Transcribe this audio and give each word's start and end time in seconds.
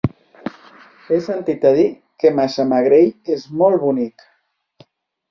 He 1.09 1.17
sentit 1.25 1.67
a 1.71 1.73
dir 1.79 1.83
que 2.23 2.31
Massamagrell 2.39 3.11
és 3.35 3.45
molt 3.61 3.77
bonic. 3.85 4.25